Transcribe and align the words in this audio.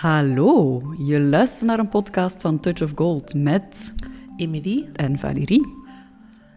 Hallo, 0.00 0.82
je 0.98 1.20
luistert 1.20 1.66
naar 1.66 1.78
een 1.78 1.88
podcast 1.88 2.40
van 2.40 2.60
Touch 2.60 2.82
of 2.82 2.92
Gold 2.94 3.34
met 3.34 3.92
Emilie. 4.36 4.88
en 4.92 5.18
Valérie. 5.18 5.74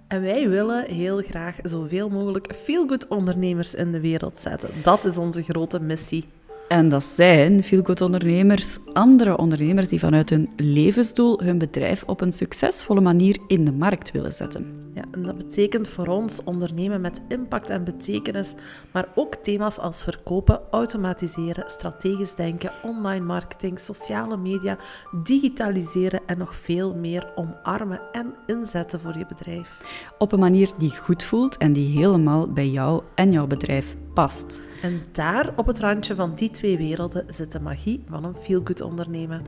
En 0.08 0.22
wij 0.22 0.50
willen 0.50 0.86
heel 0.86 1.22
graag 1.22 1.58
zoveel 1.64 2.10
mogelijk 2.10 2.54
feel-good 2.56 3.08
ondernemers 3.08 3.76
in 3.76 3.92
de 3.92 4.00
wereld 4.00 4.38
zetten. 4.38 4.70
Dat 4.84 5.06
is 5.06 5.18
onze 5.18 5.44
grote 5.44 5.80
missie. 5.80 6.26
En 6.70 6.90
dat 6.90 7.04
zijn 7.04 7.64
veel 7.64 7.84
ondernemers, 8.02 8.78
andere 8.94 9.38
ondernemers 9.38 9.88
die 9.88 10.00
vanuit 10.00 10.30
hun 10.30 10.50
levensdoel 10.56 11.44
hun 11.44 11.58
bedrijf 11.58 12.04
op 12.04 12.22
een 12.22 12.32
succesvolle 12.32 13.02
manier 13.02 13.38
in 13.48 13.66
de 13.66 13.72
markt 13.72 14.12
willen 14.12 14.34
zetten. 14.34 14.92
Ja, 14.94 15.04
en 15.12 15.24
dat 15.24 15.38
betekent 15.38 15.88
voor 15.88 16.08
ons 16.08 16.44
ondernemen 16.44 17.02
met 17.02 17.22
impact 17.28 17.70
en 17.70 17.84
betekenis, 17.84 18.54
maar 18.92 19.08
ook 19.16 19.36
thema's 19.36 19.78
als 19.78 20.04
verkopen, 20.04 20.62
automatiseren, 20.72 21.70
strategisch 21.70 22.36
denken, 22.36 22.72
online 22.84 23.26
marketing, 23.26 23.80
sociale 23.80 24.38
media, 24.38 24.78
digitaliseren 25.24 26.22
en 26.26 26.38
nog 26.38 26.56
veel 26.56 26.96
meer 26.96 27.32
omarmen 27.36 28.02
en 28.12 28.34
inzetten 28.46 29.00
voor 29.00 29.18
je 29.18 29.26
bedrijf. 29.26 29.82
Op 30.18 30.32
een 30.32 30.40
manier 30.40 30.72
die 30.78 30.98
goed 30.98 31.24
voelt 31.24 31.58
en 31.58 31.74
die 31.74 31.98
helemaal 31.98 32.54
bij 32.54 32.70
jou 32.70 33.04
en 33.16 33.32
jouw 33.32 33.48
bedrijf 33.48 33.96
past. 34.14 34.62
En 34.82 35.02
daar 35.12 35.54
op 35.56 35.68
het 35.68 35.80
randje 35.80 36.16
van 36.16 36.36
die 36.36 36.50
twee 36.50 36.78
werelden 36.78 37.26
zit 37.28 37.52
de 37.52 37.60
magie 37.60 38.04
van 38.10 38.24
een 38.24 38.36
feel-good 38.42 38.82
ondernemen. 38.82 39.44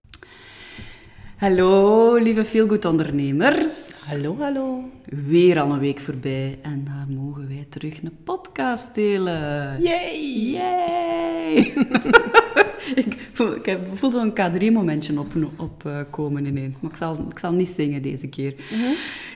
Hallo, 1.37 2.15
lieve 2.15 2.45
feelgood 2.45 2.85
ondernemers. 2.85 3.89
Hallo, 4.05 4.35
hallo. 4.39 4.83
Weer 5.05 5.59
al 5.59 5.71
een 5.71 5.79
week 5.79 5.99
voorbij 5.99 6.59
en 6.61 6.83
dan 6.83 7.15
mogen 7.17 7.47
wij 7.47 7.65
terug 7.69 8.01
een 8.03 8.17
podcast 8.23 8.93
delen. 8.95 9.81
Yay! 9.81 10.51
Yay! 10.51 11.55
ik 13.03 13.29
voel, 13.33 13.55
ik 13.55 13.65
heb- 13.65 13.87
voel 13.97 14.11
zo'n 14.11 14.31
K3-momentje 14.31 15.19
opkomen 15.19 15.49
op, 15.57 15.85
eh, 15.85 15.99
komen 16.09 16.45
ineens, 16.45 16.79
maar 16.81 16.91
ik 16.91 16.97
zal, 16.97 17.25
ik 17.29 17.39
zal 17.39 17.51
niet 17.51 17.69
zingen 17.69 18.01
deze 18.01 18.27
keer. 18.27 18.55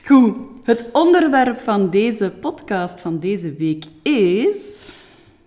Goed, 0.04 0.36
het 0.62 0.84
onderwerp 0.92 1.58
van 1.58 1.90
deze 1.90 2.32
podcast 2.40 3.00
van 3.00 3.18
deze 3.20 3.54
week 3.54 3.84
is... 4.02 4.85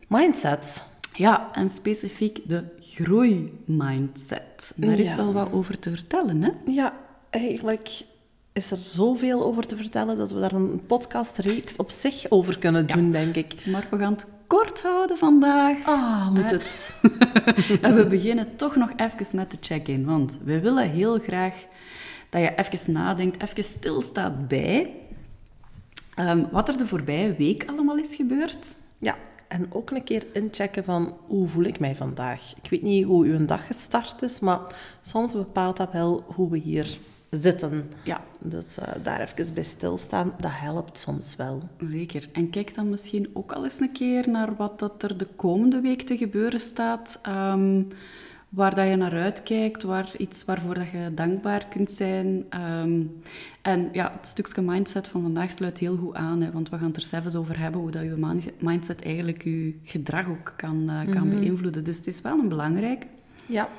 Mindset. 0.09 0.83
Ja, 1.13 1.49
en 1.53 1.69
specifiek 1.69 2.39
de 2.49 2.63
groeimindset. 2.79 4.71
Daar 4.75 4.99
is 4.99 5.09
Ja. 5.09 5.15
wel 5.15 5.33
wat 5.33 5.51
over 5.51 5.79
te 5.79 5.89
vertellen, 5.89 6.41
hè? 6.41 6.49
Ja, 6.65 6.93
eigenlijk 7.29 8.01
is 8.53 8.71
er 8.71 8.77
zoveel 8.77 9.43
over 9.45 9.67
te 9.67 9.77
vertellen 9.77 10.17
dat 10.17 10.31
we 10.31 10.39
daar 10.39 10.51
een 10.51 10.81
podcastreeks 10.87 11.75
op 11.75 11.91
zich 11.91 12.25
over 12.29 12.59
kunnen 12.59 12.87
doen, 12.87 13.11
denk 13.11 13.35
ik. 13.35 13.65
Maar 13.65 13.87
we 13.91 13.97
gaan 13.97 14.11
het 14.13 14.25
kort 14.47 14.81
houden 14.81 15.17
vandaag. 15.17 15.77
Ah, 15.85 16.29
moet 16.31 16.51
het. 16.51 16.97
En 17.81 17.95
we 17.95 18.07
beginnen 18.07 18.55
toch 18.55 18.75
nog 18.75 18.91
even 18.95 19.35
met 19.35 19.51
de 19.51 19.57
check-in, 19.61 20.05
want 20.05 20.39
we 20.43 20.59
willen 20.59 20.89
heel 20.89 21.19
graag 21.19 21.65
dat 22.29 22.41
je 22.41 22.55
even 22.55 22.91
nadenkt, 22.93 23.41
even 23.43 23.63
stilstaat 23.63 24.47
bij 24.47 24.93
ehm, 26.15 26.45
wat 26.51 26.67
er 26.67 26.77
de 26.77 26.87
voorbije 26.87 27.35
week 27.35 27.65
allemaal 27.67 27.97
is 27.97 28.15
gebeurd. 28.15 28.75
Ja, 28.97 29.15
en 29.49 29.73
ook 29.73 29.91
een 29.91 30.03
keer 30.03 30.25
inchecken 30.33 30.83
van 30.83 31.17
hoe 31.27 31.47
voel 31.47 31.63
ik 31.63 31.79
mij 31.79 31.95
vandaag. 31.95 32.53
Ik 32.63 32.69
weet 32.69 32.81
niet 32.81 33.05
hoe 33.05 33.25
uw 33.25 33.45
dag 33.45 33.65
gestart 33.67 34.21
is, 34.21 34.39
maar 34.39 34.59
soms 35.01 35.33
bepaalt 35.33 35.77
dat 35.77 35.91
wel 35.91 36.23
hoe 36.35 36.49
we 36.49 36.57
hier 36.57 36.97
zitten. 37.29 37.91
Ja, 38.03 38.21
Dus 38.39 38.77
eh, 38.77 38.87
daar 39.03 39.19
even 39.19 39.53
bij 39.53 39.63
stilstaan, 39.63 40.33
dat 40.39 40.51
helpt 40.53 40.97
soms 40.97 41.35
wel. 41.35 41.61
zeker. 41.83 42.29
En 42.31 42.49
kijk 42.49 42.75
dan 42.75 42.89
misschien 42.89 43.29
ook 43.33 43.51
al 43.51 43.63
eens 43.63 43.79
een 43.79 43.91
keer 43.91 44.29
naar 44.29 44.55
wat 44.55 44.79
dat 44.79 45.03
er 45.03 45.17
de 45.17 45.27
komende 45.35 45.81
week 45.81 46.01
te 46.01 46.17
gebeuren 46.17 46.59
staat. 46.59 47.19
ehm, 47.23 47.83
waar 48.49 48.75
dat 48.75 48.87
je 48.87 48.95
naar 48.95 49.21
uitkijkt, 49.21 49.83
waar 49.83 50.11
iets 50.17 50.45
waarvoor 50.45 50.73
dat 50.73 50.89
je 50.91 51.11
dankbaar 51.13 51.65
kunt 51.67 51.91
zijn. 51.91 52.45
Ehm, 52.49 53.01
en 53.61 53.89
ja, 53.91 54.11
het 54.17 54.27
stukje 54.27 54.61
mindset 54.61 55.07
van 55.07 55.21
vandaag 55.21 55.51
sluit 55.51 55.77
heel 55.77 55.97
goed 55.97 56.15
aan, 56.15 56.41
hè, 56.41 56.51
want 56.51 56.69
we 56.69 56.77
gaan 56.77 56.87
het 56.87 56.95
er 56.95 57.01
zelfs 57.01 57.35
over 57.35 57.59
hebben 57.59 57.81
hoe 57.81 57.91
dat 57.91 58.01
je 58.01 58.51
mindset 58.59 59.03
eigenlijk 59.03 59.43
je 59.43 59.73
gedrag 59.83 60.27
ook 60.27 60.53
kan, 60.57 60.89
eh, 60.89 61.11
kan 61.11 61.29
beïnvloeden. 61.29 61.83
Dus 61.83 61.97
het 61.97 62.07
is 62.07 62.21
wel 62.21 62.39
een 62.39 62.49
belangrijke. 62.49 63.07
Ja, 63.45 63.69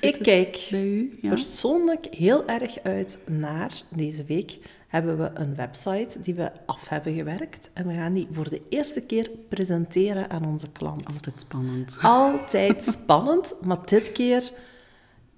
Ik 0.00 0.18
kijk. 0.22 0.54
Ja. 0.54 1.28
persoonlijk 1.28 2.06
heel 2.10 2.46
erg 2.46 2.78
uit 2.82 3.18
naar 3.26 3.72
deze 3.96 4.24
week. 4.24 4.58
Hebben 4.96 5.18
we 5.18 5.30
een 5.34 5.54
website 5.54 6.20
die 6.20 6.34
we 6.34 6.50
af 6.66 6.88
hebben 6.88 7.14
gewerkt. 7.14 7.70
En 7.72 7.86
we 7.86 7.94
gaan 7.94 8.12
die 8.12 8.28
voor 8.32 8.48
de 8.48 8.62
eerste 8.68 9.00
keer 9.00 9.30
presenteren 9.48 10.30
aan 10.30 10.44
onze 10.46 10.70
klant. 10.72 11.06
Altijd 11.06 11.40
spannend. 11.40 11.96
Altijd 12.02 12.82
spannend, 13.00 13.54
maar 13.62 13.78
dit 13.84 14.12
keer... 14.12 14.52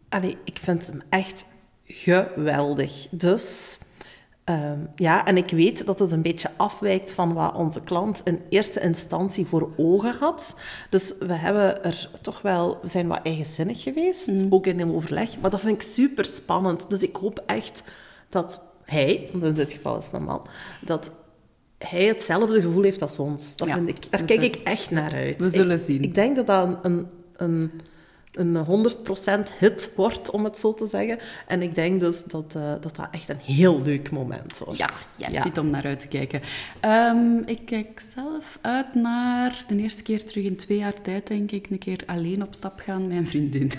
Allee, 0.08 0.36
ik 0.44 0.58
vind 0.58 0.86
hem 0.86 1.02
echt 1.08 1.44
geweldig. 1.84 3.08
Dus... 3.10 3.78
ehm, 4.44 4.78
ja, 4.96 5.24
en 5.24 5.36
ik 5.36 5.50
weet 5.50 5.86
dat 5.86 5.98
het 5.98 6.12
een 6.12 6.22
beetje 6.22 6.50
afwijkt 6.56 7.12
van 7.12 7.32
wat 7.32 7.54
onze 7.54 7.80
klant 7.80 8.20
in 8.24 8.40
eerste 8.48 8.80
instantie 8.80 9.46
voor 9.46 9.70
ogen 9.76 10.14
had. 10.20 10.56
Dus 10.90 11.14
we 11.18 11.34
hebben 11.34 11.84
er 11.84 12.10
toch 12.20 12.42
wel, 12.42 12.78
we 12.82 12.88
zijn 12.88 13.08
wat 13.08 13.20
eigenzinnig 13.22 13.82
geweest, 13.82 14.44
ook 14.50 14.66
in 14.66 14.80
een 14.80 14.94
overleg. 14.94 15.38
Maar 15.38 15.50
dat 15.50 15.60
vind 15.60 15.74
ik 15.74 15.82
super 15.82 16.24
spannend. 16.24 16.90
Dus 16.90 17.02
ik 17.02 17.16
hoop 17.16 17.42
echt 17.46 17.82
dat 18.28 18.66
hij, 18.90 19.28
want 19.32 19.44
in 19.44 19.52
dit 19.54 19.72
geval 19.72 19.98
is 19.98 20.08
het 20.10 20.20
man, 20.22 20.46
dat 20.80 21.10
hij 21.78 22.04
hetzelfde 22.06 22.60
gevoel 22.62 22.82
heeft 22.82 23.02
als 23.02 23.18
ons. 23.18 23.56
Dat 23.56 23.68
Ja, 23.68 23.74
vind 23.74 23.88
ik, 23.88 24.10
daar 24.10 24.22
kijk 24.24 24.40
zullen- 24.42 24.44
ik 24.58 24.66
echt 24.68 24.90
naar 24.90 25.12
uit. 25.12 25.42
we 25.42 25.50
zullen 25.50 25.76
Ik- 25.78 25.84
zien. 25.84 26.02
Ik 26.02 26.14
denk 26.14 26.36
dat 26.36 26.46
dat 26.46 26.78
een, 26.82 27.06
een, 27.36 27.70
een 28.32 28.64
100% 28.64 29.52
hit 29.58 29.92
wordt, 29.96 30.30
om 30.30 30.44
het 30.44 30.58
zo 30.58 30.74
te 30.74 30.86
zeggen. 30.86 31.18
En 31.46 31.62
ik 31.62 31.74
denk 31.74 32.00
dus 32.00 32.24
dat 32.24 32.54
eh, 32.54 32.62
dat, 32.80 32.96
dat 32.96 33.08
echt 33.10 33.28
een 33.28 33.36
heel 33.42 33.82
leuk 33.82 34.10
moment 34.10 34.58
wordt. 34.58 34.78
Ja, 34.78 34.90
ja, 35.16 35.42
zit 35.42 35.58
om 35.58 35.70
naar 35.70 35.84
uit 35.84 36.00
te 36.00 36.08
kijken. 36.08 36.40
Ehm, 36.80 37.36
ik 37.46 37.60
kijk 37.66 38.02
zelf 38.14 38.58
uit 38.60 38.94
naar 38.94 39.64
de 39.68 39.76
eerste 39.76 40.02
keer 40.02 40.24
terug 40.24 40.44
in 40.44 40.56
twee 40.56 40.78
jaar 40.78 41.00
tijd, 41.02 41.26
denk 41.26 41.50
ik, 41.50 41.70
een 41.70 41.78
keer 41.78 42.00
alleen 42.06 42.42
op 42.42 42.54
stap 42.54 42.80
gaan 42.80 43.06
met 43.06 43.16
een 43.16 43.26
vriendin. 43.26 43.70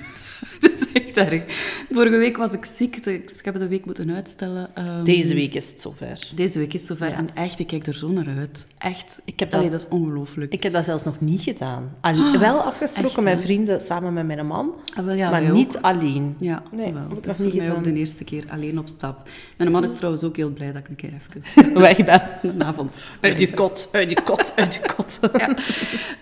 is 0.62 0.86
echt 1.18 1.32
erg. 1.32 1.44
Vorige 1.92 2.18
week 2.18 2.38
was 2.38 2.54
ik 2.54 2.66
ziek, 2.66 3.04
dus 3.04 3.40
ik 3.40 3.46
heb 3.46 3.54
het 3.54 3.64
een 3.64 3.70
week 3.70 3.86
moeten 3.86 4.12
uitstellen. 4.16 4.70
Ehm, 4.76 5.04
Deze 5.04 5.36
week 5.36 5.54
is 5.54 5.70
het 5.70 5.82
zover. 5.82 6.20
Deze 6.36 6.60
week 6.60 6.74
is 6.74 6.88
het 6.88 6.98
zover 6.98 7.14
en 7.16 7.30
echt, 7.34 7.60
ik 7.60 7.68
kijk 7.68 7.88
er 7.88 7.94
zo 7.96 8.08
naar 8.10 8.28
uit. 8.38 8.68
Echt. 8.78 9.20
Ik 9.26 9.40
heb 9.40 9.54
Allee, 9.54 9.70
dat- 9.70 9.80
dat 9.80 9.90
is 9.92 9.98
ongelooflijk. 9.98 10.54
Ik 10.54 10.64
heb 10.64 10.74
dat 10.74 10.86
zelfs 10.86 11.04
nog 11.04 11.20
niet 11.20 11.42
gedaan. 11.42 11.96
Al- 12.02 12.40
wel 12.40 12.60
afgesproken 12.62 13.10
echt, 13.16 13.24
met 13.24 13.34
hè? 13.36 13.42
vrienden 13.42 13.82
samen 13.82 14.14
met 14.14 14.26
mijn 14.26 14.46
man, 14.46 14.74
Ah, 14.96 15.06
wel, 15.06 15.16
ja, 15.16 15.30
maar 15.30 15.52
niet 15.52 15.78
ook. 15.78 15.84
alleen. 15.84 16.36
Ja, 16.40 16.64
Nee, 16.72 16.94
wel. 16.94 17.10
Het 17.16 17.28
is 17.28 17.38
niet 17.38 17.52
voor 17.52 17.62
mij 17.62 17.72
ook 17.72 17.84
de 17.84 17.94
eerste 17.94 18.24
keer 18.24 18.44
alleen 18.50 18.80
op 18.80 18.88
stap. 18.88 19.30
Mijn 19.58 19.72
man 19.72 19.84
is 19.84 19.96
trouwens 19.96 20.24
ook 20.24 20.36
heel 20.38 20.50
blij 20.50 20.72
dat 20.72 20.82
ik 20.82 20.88
een 20.90 20.96
keer 20.96 21.12
even 21.14 21.74
Weg 21.82 22.06
ben. 22.06 22.22
een 22.54 22.64
avond 22.64 23.00
Uit 23.22 23.38
die 23.38 23.54
kot, 23.54 23.90
uit 23.92 24.08
die 24.08 24.22
kot, 24.22 24.54
uit 24.56 24.72
die 24.72 24.94
kot. 24.96 25.20
Ja. 25.40 25.56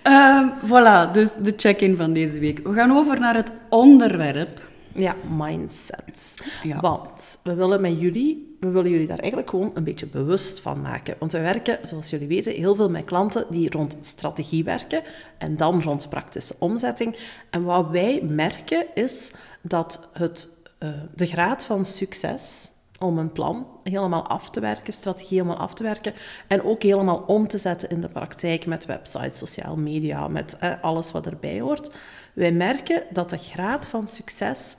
Ehm, 0.02 0.47
voilà, 0.66 1.12
dus 1.14 1.34
de 1.34 1.53
check-in 1.58 1.96
van 1.96 2.14
deze 2.14 2.40
week. 2.40 2.59
We 2.68 2.74
gaan 2.74 2.92
over 2.92 3.20
naar 3.20 3.36
het 3.36 3.52
onderwerp. 3.70 4.62
Ja, 4.97 5.16
mindset. 5.38 6.44
Ja. 6.63 6.80
Want 6.80 7.40
we 7.44 7.53
willen 7.53 7.81
met 7.81 8.00
jullie, 8.00 8.56
we 8.59 8.69
willen 8.69 8.91
jullie 8.91 9.08
daar 9.08 9.19
eigenlijk 9.19 9.50
gewoon 9.50 9.72
een 9.74 9.84
beetje 9.84 10.06
bewust 10.06 10.59
van 10.59 10.81
maken. 10.81 11.16
Want 11.19 11.31
we 11.31 11.40
werken, 11.40 11.80
zoals 11.81 12.09
jullie 12.09 12.28
weten, 12.28 12.53
heel 12.53 12.75
veel 12.75 12.90
met 12.90 13.06
klanten 13.06 13.46
die 13.50 13.72
rond 13.72 13.97
strategie 14.02 14.63
werken 14.63 15.03
en 15.38 15.58
dan 15.58 15.81
rond 15.81 16.09
praktische 16.09 16.56
omzetting. 16.59 17.18
En 17.50 17.63
wat 17.63 17.90
wij 17.90 18.22
merken 18.24 18.85
is 18.94 19.34
dat 19.62 20.09
het, 20.13 20.50
eh, 20.78 20.90
de 21.16 21.25
graad 21.25 21.66
van 21.66 21.85
succes 21.85 22.69
om 23.00 23.18
een 23.18 23.31
plan 23.31 23.68
helemaal 23.84 24.28
af 24.28 24.50
te 24.50 24.59
werken, 24.59 24.94
strategie 24.94 25.38
helemaal 25.38 25.62
af 25.62 25.74
te 25.74 25.84
werken 25.84 26.14
en 26.47 26.64
ook 26.64 26.84
helemaal 26.84 27.24
om 27.28 27.47
te 27.47 27.58
zetten 27.58 27.90
in 27.90 28.02
de 28.02 28.08
praktijk 28.08 28.66
met 28.66 28.85
websites, 28.85 29.38
sociale 29.38 29.78
media, 29.78 30.28
met 30.28 30.58
eh, 30.59 30.72
alles 30.82 31.11
wat 31.11 31.26
erbij 31.26 31.59
hoort. 31.59 31.91
Wij 32.37 32.51
merken 32.51 33.03
dat 33.09 33.29
de 33.29 33.37
graad 33.37 33.87
van 33.87 34.07
succes, 34.07 34.78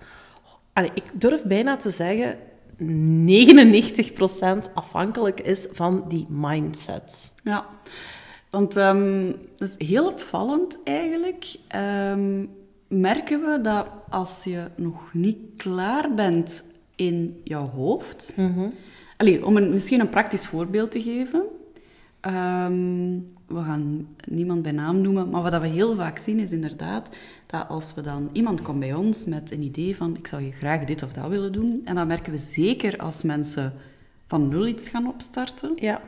ik 0.95 1.03
durf 1.13 1.43
bijna 1.43 1.77
te 1.77 1.91
zeggen, 1.91 2.39
99% 4.69 4.73
afhankelijk 4.75 5.41
is 5.41 5.67
van 5.73 6.05
die 6.09 6.27
mindset. 6.29 7.33
Ja, 7.45 7.67
want 8.51 8.77
ehm, 8.77 9.33
dat 9.57 9.77
is 9.79 9.89
heel 9.89 10.07
opvallend 10.07 10.79
eigenlijk. 10.85 11.57
Ehm, 11.69 12.45
merken 12.89 13.41
we 13.41 13.61
dat 13.63 13.87
als 14.09 14.45
je 14.45 14.65
nog 14.75 15.01
niet 15.13 15.39
klaar 15.57 16.15
bent 16.15 16.65
in 16.97 17.41
jouw 17.45 17.69
hoofd... 17.69 18.35
Allee, 19.17 19.47
om 19.47 19.57
een, 19.57 19.71
misschien 19.71 20.01
een 20.01 20.09
praktisch 20.09 20.47
voorbeeld 20.47 20.91
te 20.91 21.03
geven. 21.03 21.43
Ehm, 22.21 23.19
we 23.47 23.63
gaan 23.63 24.09
niemand 24.29 24.63
bij 24.63 24.73
naam 24.73 25.01
noemen, 25.01 25.31
maar 25.31 25.43
wat 25.43 25.61
we 25.61 25.67
heel 25.67 25.95
vaak 25.95 26.19
zien 26.19 26.39
is 26.39 26.51
inderdaad 26.51 27.09
dat 27.47 27.69
als 27.69 27.95
we 27.95 28.03
dan... 28.03 28.29
Iemand 28.33 28.63
komt 28.63 28.81
bij 28.81 28.95
ons 28.95 29.25
met 29.25 29.51
een 29.51 29.63
idee 29.63 29.97
van 29.97 30.17
ik 30.17 30.27
zou 30.27 30.43
je 30.43 30.53
graag 30.53 30.85
dit 30.85 31.03
of 31.03 31.13
dat 31.13 31.29
willen 31.29 31.53
doen. 31.53 31.81
En 31.85 31.95
dan 31.95 32.07
merken 32.07 32.33
we 32.33 32.39
zeker 32.39 32.99
als 32.99 33.23
mensen 33.23 33.73
van 34.27 34.49
nul 34.49 34.67
iets 34.67 34.89
gaan 34.89 35.09
opstarten. 35.09 35.73
Ja, 35.77 36.01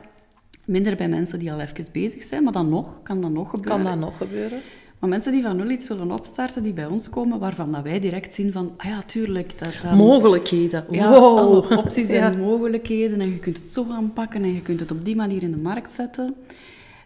Minder 0.65 0.95
bij 0.95 1.09
mensen 1.09 1.39
die 1.39 1.51
al 1.51 1.59
even 1.59 1.85
bezig 1.91 2.23
zijn, 2.23 2.43
maar 2.43 2.53
dan 2.53 2.69
nog, 2.69 3.03
kan 3.03 3.21
dat 3.21 3.31
nog 3.31 3.49
gebeuren. 3.49 3.83
kan 3.83 3.91
dat 3.91 3.99
nog 3.99 4.17
gebeuren? 4.17 4.61
Maar 5.01 5.09
mensen 5.09 5.31
die 5.31 5.41
van 5.41 5.55
nul 5.55 5.69
iets 5.69 5.87
willen 5.87 6.11
opstarten, 6.11 6.63
die 6.63 6.73
bij 6.73 6.85
ons 6.85 7.09
komen, 7.09 7.39
waarvan 7.39 7.71
dat 7.71 7.83
wij 7.83 7.99
direct 7.99 8.33
zien 8.33 8.51
van, 8.51 8.73
ah 8.77 8.85
ja, 8.85 9.01
tuurlijk. 9.01 9.59
Dat, 9.59 9.73
dat, 9.83 9.93
Mogelijkheden. 9.93 10.85
ja, 10.89 11.09
wow. 11.09 11.37
alle 11.37 11.77
opties 11.77 12.07
en 12.19 12.39
mogelijkheden. 12.39 13.21
En 13.21 13.29
je 13.29 13.39
kunt 13.39 13.57
het 13.57 13.71
zo 13.71 13.85
aanpakken 13.89 14.43
en 14.43 14.53
je 14.53 14.61
kunt 14.61 14.79
het 14.79 14.91
op 14.91 15.05
die 15.05 15.15
manier 15.15 15.43
in 15.43 15.51
de 15.51 15.57
markt 15.57 15.91
zetten. 15.91 16.35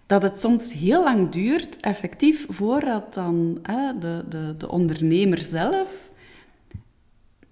Dat 0.06 0.24
het 0.24 0.40
soms 0.40 0.74
heel 0.74 1.04
lang 1.04 1.30
duurt, 1.30 1.78
effectief, 1.80 2.46
voordat 2.50 3.14
dan 3.14 3.60
hè, 3.62 3.98
de, 4.00 4.24
de, 4.30 4.56
de 4.58 4.70
ondernemer 4.70 5.42
zelf 5.42 6.10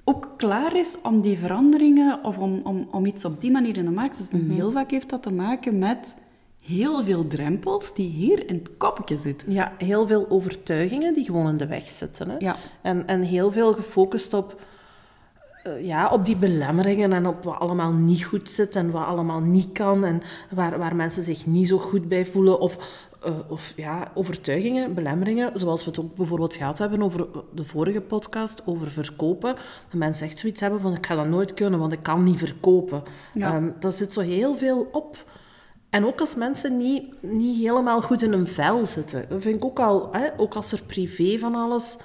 ook 0.04 0.34
klaar 0.38 0.76
is 0.76 0.98
om 1.04 1.22
die 1.22 1.38
veranderingen 1.38 2.24
of 2.24 2.38
om, 2.38 2.62
om, 2.64 2.88
om 2.92 3.06
iets 3.06 3.26
op 3.26 3.42
die 3.42 3.52
manier 3.52 3.78
in 3.78 3.86
de 3.86 3.92
markt 3.92 4.16
te 4.16 4.22
zetten. 4.22 4.46
Mhm. 4.46 4.56
Heel 4.56 4.72
vaak 4.72 4.92
heeft 4.92 5.10
dat 5.10 5.24
te 5.24 5.32
maken 5.32 5.80
met 5.80 6.16
heel 6.66 7.04
veel 7.04 7.28
drempels 7.28 7.94
die 7.94 8.10
hier 8.10 8.50
in 8.50 8.56
het 8.56 8.70
kopje 8.78 9.18
zitten. 9.18 9.52
Ja, 9.52 9.74
heel 9.78 10.08
veel 10.08 10.26
overtuigingen 10.30 11.14
die 11.14 11.26
gewoon 11.26 11.48
in 11.48 11.58
de 11.58 11.68
weg 11.68 11.90
zitten. 11.90 12.30
Hè? 12.30 12.36
Ja. 12.38 12.56
En, 12.82 13.08
en 13.08 13.22
heel 13.22 13.52
veel 13.52 13.74
gefocust 13.74 14.34
op, 14.34 14.62
eh, 15.64 15.86
ja, 15.86 16.10
op 16.10 16.26
die 16.26 16.36
belemmeringen 16.36 17.14
en 17.14 17.26
op 17.28 17.44
wat 17.44 17.60
allemaal 17.60 17.92
niet 17.92 18.24
goed 18.24 18.50
zit 18.50 18.76
en 18.76 18.92
wat 18.92 19.06
allemaal 19.06 19.40
niet 19.40 19.72
kan 19.72 20.06
en 20.06 20.22
waar, 20.50 20.78
waar 20.78 20.96
mensen 20.96 21.24
zich 21.24 21.46
niet 21.46 21.68
zo 21.68 21.78
goed 21.78 22.08
bij 22.08 22.26
voelen. 22.26 22.60
Of, 22.60 22.78
eh, 23.24 23.32
of 23.48 23.74
ja, 23.76 24.12
overtuigingen, 24.14 24.94
belemmeringen, 24.94 25.60
zoals 25.60 25.84
we 25.84 25.90
het 25.90 26.00
ook 26.00 26.16
bijvoorbeeld 26.16 26.56
gehad 26.56 26.78
hebben 26.78 27.02
over 27.02 27.28
de 27.54 27.66
vorige 27.66 28.02
podcast, 28.02 28.62
over 28.66 28.92
verkopen. 28.92 29.56
Dat 29.90 30.00
mensen 30.00 30.26
echt 30.26 30.38
zoiets 30.38 30.62
hebben 30.62 30.80
van, 30.80 30.94
ik 30.94 31.06
ga 31.06 31.16
dat 31.16 31.28
nooit 31.28 31.54
kunnen, 31.54 31.80
want 31.80 31.92
ik 31.92 32.04
kan 32.04 32.24
niet 32.24 32.40
verkopen. 32.40 33.04
Ja. 33.34 33.54
Ehm, 33.54 33.70
daar 33.80 33.92
zit 33.92 34.14
zo 34.14 34.22
heel 34.22 34.56
veel 34.56 34.88
op. 34.92 35.26
En 35.94 36.06
ook 36.06 36.20
als 36.20 36.36
mensen 36.36 36.78
niet, 36.78 37.22
niet 37.22 37.60
helemaal 37.60 38.02
goed 38.02 38.22
in 38.22 38.32
hun 38.32 38.48
vel 38.48 38.86
zitten. 38.86 39.26
Dat 39.30 39.42
vind 39.42 39.56
ik 39.56 39.66
ook 39.66 39.80
al, 39.80 40.10
hè, 40.12 40.30
ook 40.38 40.54
als 40.56 40.72
er 40.72 40.82
privé 40.88 41.40
van 41.40 41.56
alles 41.56 41.98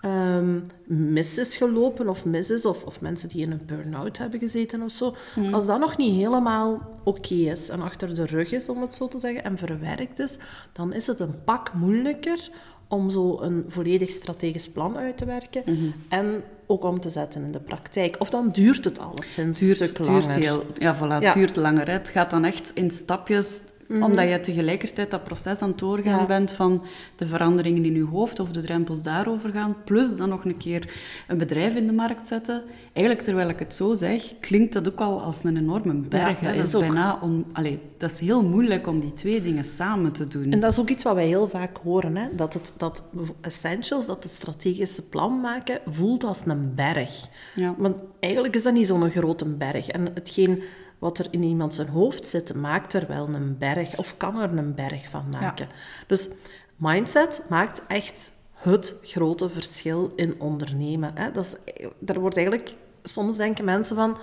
ehm, 0.00 0.60
mis 0.86 1.38
is 1.38 1.56
gelopen 1.56 2.08
of 2.08 2.24
mis 2.24 2.50
is, 2.50 2.64
of, 2.64 2.84
of 2.84 3.00
mensen 3.00 3.28
die 3.28 3.42
in 3.42 3.50
een 3.50 3.62
burn-out 3.66 4.18
hebben 4.18 4.40
gezeten 4.40 4.82
of 4.82 4.90
zo. 4.90 5.14
Als 5.52 5.66
dat 5.66 5.78
nog 5.78 5.96
niet 5.96 6.20
helemaal 6.20 6.98
oké 7.04 7.34
is 7.34 7.68
en 7.68 7.80
achter 7.80 8.14
de 8.14 8.26
rug 8.26 8.52
is, 8.52 8.68
om 8.68 8.80
het 8.80 8.94
zo 8.94 9.08
te 9.08 9.18
zeggen, 9.18 9.44
en 9.44 9.58
verwerkt 9.58 10.18
is, 10.18 10.38
dan 10.72 10.92
is 10.92 11.06
het 11.06 11.20
een 11.20 11.44
pak 11.44 11.72
moeilijker 11.72 12.50
om 12.88 13.10
zo 13.10 13.40
een 13.40 13.64
volledig 13.68 14.10
strategisch 14.10 14.70
plan 14.70 14.96
uit 14.96 15.16
te 15.16 15.24
werken 15.24 15.62
en 16.08 16.42
ook 16.66 16.84
om 16.84 17.00
te 17.00 17.10
zetten 17.10 17.42
in 17.42 17.52
de 17.52 17.60
praktijk. 17.60 18.16
Of 18.18 18.30
dan 18.30 18.50
duurt 18.52 18.84
het 18.84 18.98
alleszins 18.98 19.60
een 19.60 19.66
duurt, 19.66 19.86
stuk 19.88 20.04
duurt 20.06 20.34
heel, 20.34 20.62
ja, 20.74 20.96
voilà, 20.96 21.22
Ja. 21.22 21.32
duurt 21.34 21.56
langer. 21.56 21.86
Hè. 21.86 21.92
Het 21.92 22.08
gaat 22.08 22.30
dan 22.30 22.44
echt 22.44 22.70
in 22.74 22.90
stapjes, 22.90 23.60
omdat 23.88 24.28
je 24.28 24.40
tegelijkertijd 24.40 25.10
dat 25.10 25.24
proces 25.24 25.60
aan 25.60 25.68
het 25.68 25.78
doorgaan 25.78 26.20
Ja. 26.20 26.26
bent 26.26 26.50
van 26.50 26.82
de 27.16 27.26
veranderingen 27.26 27.84
in 27.84 27.94
je 27.94 28.04
hoofd 28.04 28.40
of 28.40 28.50
de 28.50 28.60
drempels 28.60 29.02
daarover 29.02 29.50
gaan, 29.50 29.76
plus 29.84 30.16
dan 30.16 30.28
nog 30.28 30.44
een 30.44 30.56
keer 30.56 30.94
een 31.28 31.38
bedrijf 31.38 31.74
in 31.76 31.86
de 31.86 31.92
markt 31.92 32.26
zetten. 32.26 32.62
Eigenlijk, 32.92 33.26
terwijl 33.26 33.48
ik 33.48 33.58
het 33.58 33.74
zo 33.74 33.94
zeg, 33.94 34.22
klinkt 34.40 34.72
dat 34.72 34.88
ook 34.88 35.00
al 35.00 35.20
als 35.20 35.44
een 35.44 35.56
enorme 35.56 35.94
berg. 35.94 36.40
Ja, 36.40 36.46
dat 36.46 36.54
dat 36.54 36.54
is 36.54 36.68
is 36.68 36.74
ook. 36.74 36.80
bijna 36.80 37.18
on, 37.22 37.44
allee, 37.52 37.78
dat 37.98 38.10
is 38.10 38.18
heel 38.20 38.42
moeilijk 38.44 38.86
om 38.86 39.00
die 39.00 39.12
twee 39.14 39.40
dingen 39.40 39.64
samen 39.64 40.12
te 40.12 40.28
doen. 40.28 40.50
En 40.52 40.60
dat 40.60 40.72
is 40.72 40.78
ook 40.78 40.88
iets 40.88 41.02
wat 41.04 41.14
wij 41.14 41.26
heel 41.26 41.48
vaak 41.48 41.76
horen, 41.82 42.16
hè? 42.16 42.28
Dat, 42.36 42.52
het, 42.54 42.72
dat 42.76 43.04
essentials, 43.40 44.06
dat 44.06 44.22
het 44.22 44.32
strategische 44.32 45.02
plan 45.02 45.40
maken, 45.40 45.78
voelt 45.90 46.24
als 46.24 46.42
een 46.46 46.72
berg. 46.74 47.28
Ja. 47.54 47.74
Want 47.78 47.96
eigenlijk 48.20 48.54
is 48.54 48.62
dat 48.62 48.72
niet 48.72 48.86
zo'n 48.86 49.10
grote 49.10 49.44
berg. 49.44 49.88
En 49.88 50.04
hetgeen 50.14 50.62
wat 50.98 51.18
er 51.18 51.26
in 51.30 51.42
iemand 51.42 51.74
zijn 51.74 51.88
hoofd 51.88 52.26
zit, 52.26 52.54
maakt 52.54 52.92
er 52.92 53.06
wel 53.06 53.28
een 53.28 53.58
berg, 53.58 53.96
of 53.96 54.16
kan 54.16 54.40
er 54.40 54.58
een 54.58 54.74
berg 54.74 55.08
van 55.08 55.24
maken. 55.40 55.68
Dus 56.06 56.28
mindset 56.76 57.42
maakt 57.48 57.82
echt 57.88 58.30
het 58.52 59.00
grote 59.02 59.50
verschil 59.50 60.12
in 60.16 60.40
ondernemen. 60.40 61.10
Hè? 61.14 61.30
Dat 61.30 61.44
is, 61.44 61.74
daar 61.98 62.20
wordt 62.20 62.36
eigenlijk, 62.36 62.74
soms 63.02 63.36
denken 63.36 63.64
mensen 63.64 63.96
van, 63.96 64.16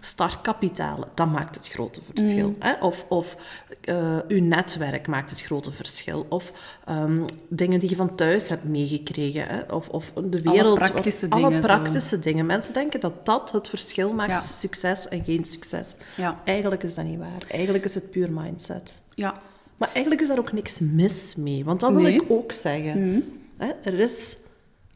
startkapitaal, 0.00 1.04
dat 1.14 1.30
maakt 1.30 1.54
het 1.56 1.68
grote 1.68 2.00
verschil. 2.14 2.48
Mm. 2.48 2.56
Hè? 2.58 2.72
Of, 2.80 3.04
of 3.08 3.36
eh, 3.80 4.18
uw 4.28 4.42
netwerk 4.42 5.06
maakt 5.06 5.30
het 5.30 5.40
grote 5.42 5.72
verschil. 5.72 6.26
Of 6.28 6.52
ehm, 6.84 7.22
dingen 7.48 7.80
die 7.80 7.88
je 7.90 7.96
van 7.96 8.14
thuis 8.14 8.48
hebt 8.48 8.64
meegekregen. 8.64 9.46
Hè? 9.46 9.60
Of, 9.74 9.88
of 9.88 10.12
de 10.14 10.20
Alle 10.44 10.52
wereld. 10.52 10.78
praktische 10.78 11.26
alle 11.28 11.42
dingen 11.42 11.62
zo. 11.62 11.68
praktische 11.68 12.18
dingen. 12.18 12.46
Mensen 12.46 12.74
denken 12.74 13.00
dat 13.00 13.26
dat 13.26 13.52
het 13.52 13.68
verschil 13.68 14.12
maakt 14.12 14.30
Ja. 14.30 14.36
tussen 14.38 14.58
succes 14.58 15.08
en 15.08 15.24
geen 15.24 15.44
succes. 15.44 15.94
Ja. 16.16 16.40
Eigenlijk 16.44 16.82
is 16.82 16.94
dat 16.94 17.04
niet 17.04 17.18
waar. 17.18 17.44
Eigenlijk 17.50 17.84
is 17.84 17.94
het 17.94 18.10
puur 18.10 18.30
mindset. 18.32 19.00
Ja, 19.14 19.34
Maar 19.76 19.88
eigenlijk 19.92 20.22
is 20.22 20.28
daar 20.28 20.38
ook 20.38 20.52
niks 20.52 20.78
mis 20.78 21.34
mee. 21.36 21.64
Want 21.64 21.80
dat 21.80 21.90
wil 21.90 22.00
Nee. 22.00 22.14
ik 22.14 22.22
ook 22.28 22.52
zeggen. 22.52 23.24
Hè, 23.56 23.70
er 23.82 23.98
is... 23.98 24.36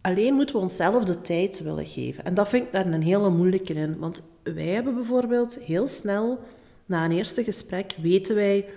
Alleen 0.00 0.34
moeten 0.34 0.54
we 0.54 0.60
onszelf 0.60 1.04
de 1.04 1.20
tijd 1.20 1.62
willen 1.62 1.86
geven. 1.86 2.24
En 2.24 2.34
dat 2.34 2.48
vind 2.48 2.66
ik 2.66 2.72
daar 2.72 2.86
een 2.86 3.02
hele 3.02 3.30
moeilijke 3.30 3.74
in. 3.74 3.98
Want 3.98 4.22
wij 4.44 4.66
hebben 4.66 4.94
bijvoorbeeld 4.94 5.58
heel 5.58 5.86
snel, 5.86 6.38
na 6.86 7.04
een 7.04 7.12
eerste 7.12 7.44
gesprek, 7.44 7.94
weten 8.02 8.34
wij 8.34 8.68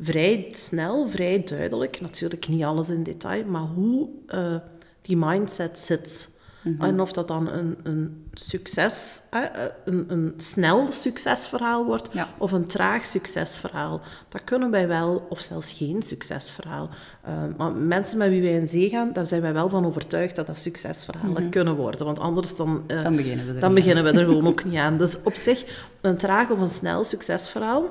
vrij 0.00 0.44
snel, 0.48 1.08
vrij 1.08 1.44
duidelijk, 1.44 2.00
natuurlijk 2.00 2.48
niet 2.48 2.62
alles 2.62 2.90
in 2.90 3.02
detail, 3.02 3.44
maar 3.44 3.62
hoe 3.62 4.08
eh, 4.26 4.56
die 5.00 5.16
mindset 5.16 5.78
zit. 5.78 6.33
En 6.78 7.00
of 7.00 7.12
dat 7.12 7.28
dan 7.28 7.48
een, 7.48 7.76
een 7.82 8.28
succes, 8.32 9.22
eh, 9.30 9.40
een, 9.84 10.04
een 10.08 10.34
snel 10.36 10.92
succesverhaal 10.92 11.84
wordt, 11.84 12.08
Ja. 12.12 12.28
of 12.38 12.52
een 12.52 12.66
traag 12.66 13.04
succesverhaal. 13.04 14.00
Dat 14.28 14.44
kunnen 14.44 14.70
wij 14.70 14.88
wel, 14.88 15.26
of 15.28 15.40
zelfs 15.40 15.72
geen 15.72 16.02
succesverhaal. 16.02 16.88
Eh, 17.22 17.32
maar 17.56 17.72
mensen 17.72 18.18
met 18.18 18.28
wie 18.28 18.42
wij 18.42 18.52
in 18.52 18.68
zee 18.68 18.88
gaan, 18.88 19.12
daar 19.12 19.26
zijn 19.26 19.42
wij 19.42 19.52
wel 19.52 19.68
van 19.68 19.86
overtuigd 19.86 20.36
dat 20.36 20.46
dat 20.46 20.58
succesverhalen 20.58 21.50
kunnen 21.50 21.76
worden. 21.76 22.06
Want 22.06 22.18
anders 22.18 22.56
dan, 22.56 22.84
eh, 22.86 23.02
Dan 23.02 23.16
beginnen 23.16 23.46
we 23.46 23.52
er 23.52 23.60
dan 23.60 23.74
niet 23.74 23.84
beginnen 23.84 24.04
we 24.12 24.20
er 24.20 24.26
gewoon 24.26 24.46
ook 24.46 24.64
niet 24.70 24.76
aan. 24.78 24.96
Dus 24.98 25.22
op 25.22 25.34
zich, 25.34 25.88
een 26.00 26.16
traag 26.16 26.50
of 26.50 26.60
een 26.60 26.68
snel 26.68 27.04
succesverhaal, 27.04 27.84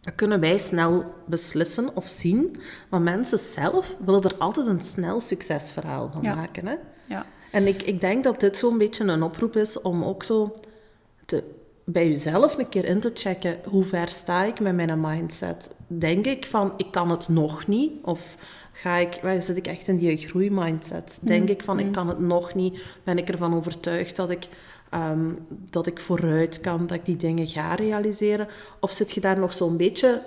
dat 0.00 0.14
kunnen 0.14 0.40
wij 0.40 0.58
snel 0.58 1.04
beslissen 1.26 1.96
of 1.96 2.08
zien. 2.08 2.56
Maar 2.90 3.00
mensen 3.00 3.38
zelf 3.38 3.96
willen 4.04 4.22
er 4.22 4.34
altijd 4.38 4.66
een 4.66 4.82
snel 4.82 5.20
succesverhaal 5.20 6.10
van 6.12 6.22
Ja. 6.22 6.34
maken. 6.34 6.66
Hè? 6.66 6.74
ja. 7.08 7.24
En 7.54 7.66
ik, 7.66 7.82
ik 7.82 8.00
denk 8.00 8.24
dat 8.24 8.40
dit 8.40 8.56
zo'n 8.56 8.78
beetje 8.78 9.04
een 9.04 9.22
oproep 9.22 9.56
is 9.56 9.80
om 9.80 10.04
ook 10.04 10.22
zo 10.22 10.56
te, 11.26 11.42
bij 11.84 12.08
jezelf 12.08 12.58
een 12.58 12.68
keer 12.68 12.84
in 12.84 13.00
te 13.00 13.10
checken 13.14 13.58
hoe 13.64 13.84
ver 13.84 14.08
sta 14.08 14.44
ik 14.44 14.60
met 14.60 14.74
mijn 14.74 15.00
mindset. 15.00 15.74
Denk 15.86 16.26
ik 16.26 16.46
van, 16.46 16.72
ik 16.76 16.90
kan 16.90 17.10
het 17.10 17.28
nog 17.28 17.66
niet? 17.66 17.92
Of 18.02 18.36
ga 18.72 18.96
ik, 18.96 19.18
waar 19.22 19.42
zit 19.42 19.56
ik 19.56 19.66
echt 19.66 19.88
in 19.88 19.96
die 19.96 20.16
groeimindset? 20.16 21.18
Denk 21.22 21.48
ik 21.48 21.62
van, 21.62 21.78
ik 21.78 21.92
kan 21.92 22.08
het 22.08 22.18
nog 22.18 22.54
niet? 22.54 22.82
Ben 23.04 23.18
ik 23.18 23.28
ervan 23.28 23.54
overtuigd 23.54 24.16
dat 24.16 24.30
ik, 24.30 24.48
ehm, 24.90 25.30
dat 25.70 25.86
ik 25.86 26.00
vooruit 26.00 26.60
kan, 26.60 26.86
dat 26.86 26.96
ik 26.96 27.04
die 27.04 27.16
dingen 27.16 27.46
ga 27.46 27.74
realiseren? 27.74 28.48
Of 28.80 28.90
zit 28.90 29.12
je 29.12 29.20
daar 29.20 29.38
nog 29.38 29.52
zo'n 29.52 29.76
beetje 29.76 30.22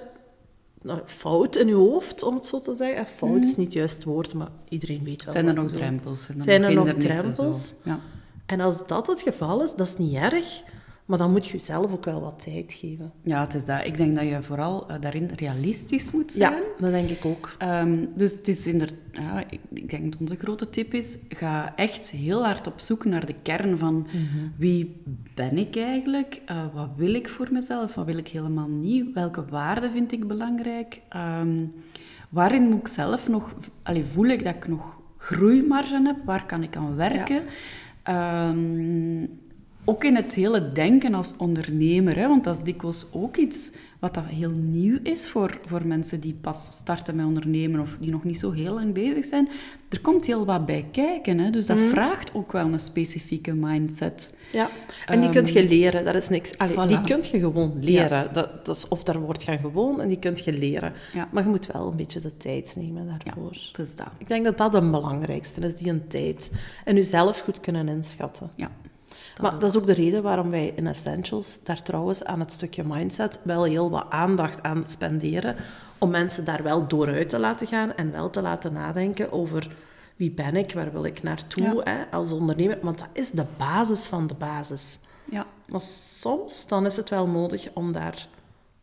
fout 1.05 1.55
in 1.55 1.67
je 1.67 1.73
hoofd, 1.73 2.23
om 2.23 2.35
het 2.35 2.45
zo 2.45 2.59
te 2.59 2.73
zeggen? 2.73 2.97
Eh, 2.97 3.05
Fout 3.05 3.45
is 3.45 3.55
niet 3.55 3.65
het 3.65 3.73
juiste 3.73 4.09
woord, 4.09 4.33
maar 4.33 4.49
iedereen 4.69 5.03
weet 5.03 5.23
wel 5.23 5.33
Zijn 5.33 5.47
er 5.47 5.53
nog 5.53 5.71
drempels? 5.71 6.23
Zijn 6.23 6.37
er 6.37 6.43
Zijn 6.43 6.61
nog 6.61 6.69
er 6.69 6.93
nog 6.93 7.03
drempels? 7.03 7.73
Ja. 7.83 7.99
En 8.45 8.59
als 8.59 8.87
dat 8.87 9.07
het 9.07 9.21
geval 9.21 9.63
is, 9.63 9.75
dat 9.75 9.87
is 9.87 9.97
niet 9.97 10.15
erg, 10.15 10.61
maar 11.07 11.17
dan 11.17 11.31
moet 11.31 11.45
je 11.45 11.51
jezelf 11.51 11.91
ook 11.93 12.05
wel 12.05 12.21
wat 12.21 12.43
tijd 12.43 12.73
geven. 12.73 13.11
ja, 13.23 13.41
het 13.41 13.53
is 13.53 13.65
dat. 13.65 13.85
Ik 13.85 13.97
denk 13.97 14.15
dat 14.15 14.27
je 14.27 14.41
vooral 14.41 14.87
eh, 14.89 15.01
daarin 15.01 15.29
realistisch 15.35 16.11
moet 16.11 16.31
zijn. 16.33 16.51
Ja, 16.53 16.59
dat 16.79 16.91
denk 16.91 17.09
ik 17.09 17.25
ook. 17.25 17.55
Ehm, 17.57 18.05
dus 18.15 18.37
het 18.37 18.47
is 18.47 18.67
inderdaad, 18.67 18.97
ja, 19.11 19.43
ik, 19.49 19.59
ik 19.73 19.89
denk 19.89 20.11
dat 20.11 20.21
onze 20.21 20.35
grote 20.35 20.69
tip 20.69 20.93
is, 20.93 21.17
ga 21.29 21.75
echt 21.75 22.09
heel 22.11 22.45
hard 22.45 22.67
op 22.67 22.79
zoek 22.79 23.05
naar 23.05 23.25
de 23.25 23.35
kern 23.41 23.77
van 23.77 23.95
Mhm. 23.95 24.47
wie 24.57 25.01
ben 25.33 25.57
ik 25.57 25.75
eigenlijk, 25.75 26.41
Eh, 26.45 26.63
wat 26.73 26.89
wil 26.95 27.13
ik 27.13 27.29
voor 27.29 27.47
mezelf, 27.51 27.95
wat 27.95 28.05
wil 28.05 28.17
ik 28.17 28.27
helemaal 28.27 28.69
niet, 28.69 29.13
welke 29.13 29.45
waarden 29.45 29.91
vind 29.91 30.11
ik 30.11 30.27
belangrijk, 30.27 31.01
Ehm, 31.09 31.65
waarin 32.29 32.63
moet 32.63 32.79
ik 32.79 32.87
zelf 32.87 33.27
nog, 33.27 33.53
allee, 33.83 34.03
voel 34.05 34.25
ik 34.27 34.43
dat 34.43 34.55
ik 34.55 34.67
nog 34.67 34.99
groeimarge 35.17 36.01
heb, 36.03 36.15
waar 36.25 36.45
kan 36.45 36.63
ik 36.63 36.75
aan 36.75 36.95
werken. 36.95 37.41
Ehm, 38.03 39.25
ook 39.89 40.03
in 40.03 40.15
het 40.15 40.33
hele 40.33 40.71
denken 40.71 41.13
als 41.13 41.33
ondernemer, 41.37 42.15
hè, 42.15 42.27
want 42.27 42.43
dat 42.43 42.55
is 42.57 42.63
dikwijls 42.63 43.05
ook 43.11 43.37
iets 43.37 43.71
wat 43.99 44.13
dat 44.13 44.23
heel 44.27 44.49
nieuw 44.51 44.99
is 45.03 45.29
voor, 45.29 45.59
voor 45.65 45.85
mensen 45.87 46.19
die 46.19 46.33
pas 46.41 46.65
starten 46.71 47.15
met 47.15 47.25
ondernemen 47.25 47.79
of 47.79 47.97
die 47.99 48.11
nog 48.11 48.23
niet 48.23 48.39
zo 48.39 48.51
heel 48.51 48.73
lang 48.73 48.93
bezig 48.93 49.25
zijn. 49.25 49.49
Er 49.89 50.01
komt 50.01 50.25
heel 50.25 50.45
wat 50.45 50.65
bij 50.65 50.87
kijken, 50.91 51.39
hè, 51.39 51.49
dus 51.49 51.65
dat 51.65 51.77
Mhm. 51.77 51.87
vraagt 51.87 52.33
ook 52.33 52.51
wel 52.51 52.65
een 52.73 52.79
specifieke 52.79 53.53
mindset. 53.53 54.33
Ja, 54.51 54.69
en 55.05 55.21
die 55.21 55.29
kun 55.29 55.45
je 55.45 55.67
leren, 55.67 56.03
dat 56.05 56.15
is 56.15 56.29
niks. 56.29 56.57
Allee, 56.57 56.73
Voilà. 56.75 56.87
Die 56.87 57.01
kun 57.01 57.19
je 57.31 57.39
gewoon 57.39 57.77
leren. 57.81 58.33
Dat, 58.33 58.65
dat 58.65 58.77
is, 58.77 58.87
of 58.87 59.03
daar 59.03 59.19
wordt 59.19 59.43
gaan 59.43 59.59
gewoon 59.59 60.01
en 60.01 60.07
die 60.07 60.19
kun 60.19 60.37
je 60.45 60.53
leren. 60.53 60.93
Ja. 61.13 61.27
Maar 61.31 61.43
je 61.43 61.49
moet 61.49 61.67
wel 61.67 61.87
een 61.91 61.97
beetje 61.97 62.19
de 62.19 62.37
tijd 62.37 62.75
nemen 62.79 63.05
Ja, 63.05 63.17
daarvoor. 63.23 63.51
is 63.85 63.95
dat. 63.95 64.07
Ik 64.17 64.27
denk 64.27 64.45
dat 64.45 64.57
dat 64.57 64.73
het 64.73 64.91
belangrijkste 64.91 65.61
is, 65.61 65.75
die 65.75 65.89
een 65.91 66.07
tijd. 66.07 66.51
En 66.85 66.95
jezelf 66.95 67.39
goed 67.39 67.59
kunnen 67.59 67.89
inschatten. 67.89 68.49
Ja. 68.55 68.71
Maar 69.41 69.59
dat 69.59 69.69
is 69.69 69.77
ook 69.77 69.85
de 69.85 69.93
reden 69.93 70.23
waarom 70.23 70.49
wij 70.49 70.73
in 70.75 70.87
Essentials 70.87 71.59
daar 71.63 71.81
trouwens 71.81 72.23
aan 72.23 72.39
het 72.39 72.51
stukje 72.51 72.83
mindset 72.83 73.39
wel 73.43 73.63
heel 73.63 73.89
wat 73.89 74.05
aandacht 74.09 74.63
aan 74.63 74.87
spenderen. 74.87 75.55
Om 75.97 76.09
mensen 76.09 76.45
daar 76.45 76.63
wel 76.63 76.87
dooruit 76.87 77.29
te 77.29 77.39
laten 77.39 77.67
gaan 77.67 77.95
en 77.95 78.11
wel 78.11 78.29
te 78.29 78.41
laten 78.41 78.73
nadenken 78.73 79.31
over 79.31 79.67
wie 80.15 80.31
ben 80.31 80.55
ik, 80.55 80.73
waar 80.73 80.91
wil 80.91 81.05
ik 81.05 81.23
naartoe 81.23 81.81
hè, 81.83 82.03
als 82.11 82.31
ondernemer. 82.31 82.77
Want 82.81 82.99
dat 82.99 83.09
is 83.13 83.31
de 83.31 83.45
basis 83.57 84.07
van 84.07 84.27
de 84.27 84.33
basis. 84.33 84.99
Ja. 85.31 85.45
Maar 85.65 85.81
soms 85.81 86.67
dan 86.67 86.85
is 86.85 86.95
het 86.95 87.09
wel 87.09 87.27
nodig 87.27 87.69
om 87.73 87.91
daar 87.91 88.27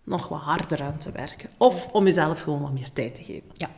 nog 0.04 0.28
wat 0.28 0.40
harder 0.40 0.82
aan 0.82 0.98
te 0.98 1.12
werken. 1.12 1.50
Of 1.58 1.88
om 1.92 2.04
jezelf 2.04 2.40
gewoon 2.40 2.62
wat 2.62 2.72
meer 2.72 2.92
tijd 2.92 3.14
te 3.14 3.24
geven. 3.24 3.50
Ja. 3.52 3.70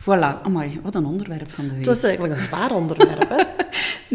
Voilà, 0.00 0.42
amai, 0.42 0.80
wat 0.82 0.94
een 0.94 1.06
onderwerp 1.06 1.50
van 1.50 1.64
de 1.64 1.70
week. 1.70 1.78
Het 1.78 1.86
was 1.86 2.02
eigenlijk 2.02 2.34
een 2.34 2.40
zwaar 2.40 2.74
onderwerp, 2.74 3.28
hè? 3.28 3.42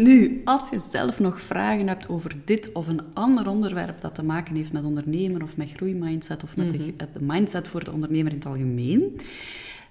Nu, 0.02 0.40
als 0.44 0.60
je 0.70 0.80
zelf 0.90 1.18
nog 1.20 1.40
vragen 1.40 1.88
hebt 1.88 2.08
over 2.08 2.32
dit 2.44 2.72
of 2.72 2.88
een 2.88 3.00
ander 3.12 3.48
onderwerp 3.48 4.00
dat 4.00 4.14
te 4.14 4.22
maken 4.24 4.54
heeft 4.54 4.72
met 4.72 4.84
ondernemer 4.84 5.42
of 5.42 5.56
met 5.56 5.70
groeimindset 5.76 6.42
of 6.42 6.56
met 6.56 6.70
de, 6.70 6.78
Mhm. 6.78 6.90
de 7.12 7.20
mindset 7.20 7.68
voor 7.68 7.84
de 7.84 7.92
ondernemer 7.92 8.32
in 8.32 8.38
het 8.38 8.46
algemeen, 8.46 9.20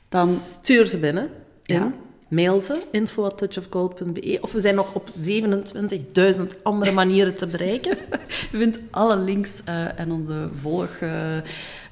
dan 0.10 0.30
Stuur 0.30 0.86
ze 0.86 0.98
binnen. 0.98 1.30
In. 1.66 1.76
Ja. 1.76 1.94
Mail 2.28 2.60
ze, 2.60 2.82
info.touchofgold.be. 2.92 4.38
Of 4.42 4.52
we 4.52 4.60
zijn 4.60 4.76
nog 4.76 4.94
op 4.96 5.08
27.000 5.10 6.64
andere 6.64 6.92
manieren 6.92 7.36
te 7.38 7.48
bereiken. 7.48 7.98
Je 8.52 8.58
vindt 8.58 8.80
alle 8.92 9.18
links 9.18 9.62
eh, 9.66 10.00
en 10.00 10.12
onze 10.12 10.50
volg... 10.62 10.90
eh, 11.00 11.38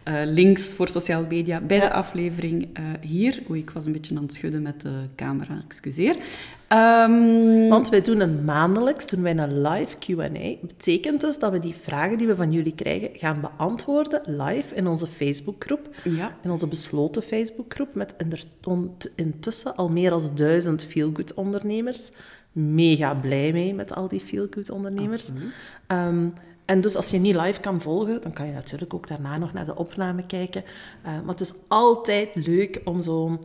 eh, 0.06 0.22
links 0.26 0.74
voor 0.74 0.88
sociale 0.88 1.26
media 1.30 1.62
bij 1.62 1.80
de 1.80 1.92
aflevering 1.92 2.70
eh, 2.74 2.84
hier. 3.02 3.44
Oei, 3.50 3.62
ik 3.62 3.70
was 3.70 3.86
een 3.86 3.92
beetje 3.92 4.16
aan 4.16 4.22
het 4.22 4.34
schudden 4.34 4.62
met 4.62 4.82
de 4.82 5.02
camera, 5.16 5.64
excuseer. 5.70 6.16
Ehm, 6.68 7.68
Want 7.70 7.90
wij 7.90 8.02
doen 8.02 8.20
een 8.20 8.44
maandelijks 8.44 9.08
doen 9.08 9.22
wij 9.22 9.38
een 9.38 9.62
live 9.62 9.98
Q&A. 9.98 10.68
Betekent 10.68 11.22
dus 11.22 11.40
dat 11.40 11.52
we 11.52 11.60
die 11.60 11.76
vragen 11.82 12.18
die 12.18 12.28
we 12.28 12.36
van 12.36 12.52
jullie 12.52 12.76
krijgen 12.76 13.10
gaan 13.14 13.42
beantwoorden 13.42 14.22
live 14.26 14.76
in 14.76 14.88
onze 14.88 15.08
Facebookgroep. 15.08 15.90
ja, 16.04 16.38
In 16.44 16.52
onze 16.52 16.68
besloten 16.68 17.22
Facebookgroep 17.22 17.96
met 17.96 18.16
intussen 19.16 19.76
al 19.76 19.90
meer 19.90 20.10
dan 20.10 20.22
duizend 20.36 20.84
feelgood 20.84 21.34
ondernemers. 21.34 22.12
Mega 22.52 23.16
blij 23.16 23.52
mee 23.52 23.74
met 23.74 23.96
al 23.96 24.08
die 24.08 24.20
feelgood 24.20 24.70
ondernemers. 24.70 25.30
En 26.66 26.82
dus 26.82 26.96
als 26.96 27.10
je 27.10 27.18
niet 27.20 27.36
live 27.36 27.60
kan 27.60 27.82
volgen, 27.82 28.22
dan 28.22 28.34
kan 28.34 28.48
je 28.48 28.54
natuurlijk 28.54 28.94
ook 28.94 29.08
daarna 29.08 29.38
nog 29.38 29.54
naar 29.54 29.66
de 29.66 29.76
opname 29.76 30.26
kijken. 30.26 30.64
Eh, 31.02 31.12
maar 31.12 31.32
het 31.36 31.42
is 31.42 31.54
altijd 31.68 32.30
leuk 32.34 32.82
om 32.84 33.02
zo 33.02 33.40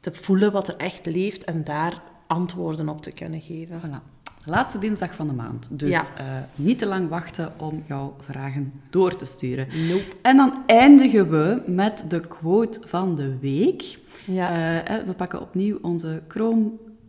te 0.00 0.12
voelen 0.12 0.52
wat 0.52 0.68
er 0.68 0.76
echt 0.76 1.06
leeft 1.06 1.44
en 1.44 1.64
daar 1.64 2.02
antwoorden 2.26 2.88
op 2.88 3.02
te 3.02 3.10
kunnen 3.12 3.40
geven. 3.40 3.80
Voilà. 3.80 4.18
Laatste 4.44 4.78
dinsdag 4.78 5.14
van 5.14 5.26
de 5.26 5.32
maand. 5.32 5.68
Dus 5.70 5.90
Ja. 5.90 6.02
eh, 6.16 6.24
niet 6.54 6.78
te 6.78 6.86
lang 6.86 7.08
wachten 7.08 7.52
om 7.56 7.82
jouw 7.86 8.16
vragen 8.20 8.72
door 8.90 9.16
te 9.16 9.24
sturen. 9.24 9.66
Nope. 9.88 10.04
En 10.22 10.36
dan 10.36 10.62
eindigen 10.66 11.30
we 11.30 11.62
met 11.66 12.04
de 12.08 12.20
quote 12.20 12.80
van 12.84 13.14
de 13.14 13.38
week. 13.38 13.98
Ja. 14.26 14.82
Eh, 14.82 15.06
we 15.06 15.12
pakken 15.12 15.40
opnieuw 15.40 15.78
onze 15.82 16.22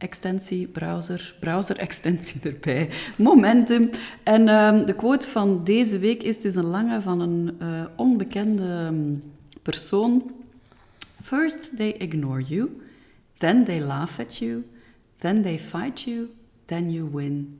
Chrome-extensie, 0.01 0.67
browser, 0.67 1.35
browser-extensie 1.39 2.41
erbij, 2.49 2.89
Momentum. 3.17 3.89
En 4.23 4.47
ehm, 4.47 4.85
de 4.85 4.95
quote 4.95 5.29
van 5.29 5.63
deze 5.63 5.99
week 5.99 6.23
is, 6.23 6.35
het 6.35 6.45
is 6.45 6.55
een 6.55 6.65
lange 6.65 7.01
van 7.01 7.19
een 7.19 7.55
eh, 7.59 7.83
onbekende 7.95 8.89
mm, 8.91 9.21
persoon. 9.61 10.31
First 11.21 11.75
they 11.75 11.91
ignore 11.91 12.43
you, 12.43 12.69
then 13.37 13.63
they 13.63 13.81
laugh 13.81 14.19
at 14.19 14.37
you, 14.37 14.65
then 15.17 15.41
they 15.41 15.59
fight 15.59 16.01
you, 16.01 16.29
then 16.65 16.91
you 16.91 17.09
win. 17.11 17.59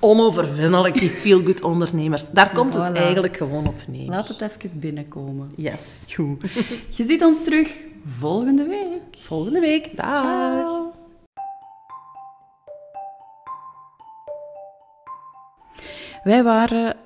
Onoverwinnelijk, 0.00 0.98
die 0.98 1.10
feelgood 1.10 1.62
ondernemers. 1.62 2.30
Daar 2.30 2.52
komt 2.52 2.74
het 2.74 2.92
eigenlijk 2.92 3.36
gewoon 3.36 3.66
op 3.66 3.76
neer. 3.86 4.08
Laat 4.08 4.28
het 4.28 4.40
even 4.40 4.80
binnenkomen. 4.80 5.50
Yes. 5.56 6.04
Goed. 6.14 6.42
Je 6.96 7.04
ziet 7.04 7.22
ons 7.22 7.44
terug 7.44 7.80
volgende 8.06 8.64
week. 8.64 9.16
Volgende 9.18 9.60
week. 9.60 9.96
Dag. 9.96 10.18
Ciao. 10.18 10.92
Wij 16.22 16.42
waren 16.42 16.96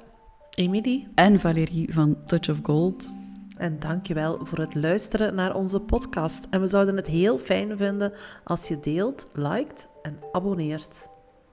Emily. 0.51 1.07
en 1.15 1.41
Valérie 1.41 1.93
van 1.93 2.17
Touch 2.27 2.51
of 2.51 2.59
Gold. 2.63 3.15
En 3.57 3.79
dankjewel 3.79 4.39
voor 4.43 4.59
het 4.59 4.75
luisteren 4.75 5.35
naar 5.35 5.55
onze 5.55 5.81
podcast. 5.81 6.47
En 6.51 6.61
we 6.61 6.67
zouden 6.67 6.97
het 6.97 7.07
heel 7.07 7.39
fijn 7.39 7.77
vinden 7.77 8.13
als 8.45 8.69
je 8.69 8.81
deelt, 8.81 9.27
liked 9.33 9.87
en 10.03 10.19
abonneert. 10.33 11.12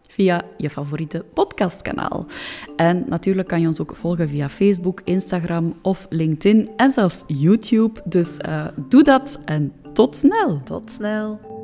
Via 0.10 0.42
je 0.58 0.70
favoriete 0.70 1.26
podcastkanaal. 1.34 2.26
En 2.76 3.06
natuurlijk 3.08 3.48
kan 3.48 3.62
je 3.62 3.68
ons 3.68 3.80
ook 3.80 3.96
volgen 3.96 4.30
via 4.30 4.50
Facebook, 4.50 5.02
Instagram 5.04 5.74
of 5.82 6.06
LinkedIn 6.10 6.70
en 6.76 6.92
zelfs 6.92 7.24
YouTube. 7.28 8.02
Dus 8.06 8.38
eh, 8.38 8.66
doe 8.88 9.04
dat 9.04 9.40
en 9.46 9.74
tot 9.94 10.16
snel! 10.16 10.62
Tot 10.64 10.92
snel. 10.92 11.59